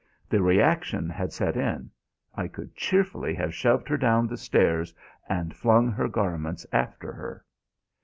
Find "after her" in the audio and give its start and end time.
6.73-7.45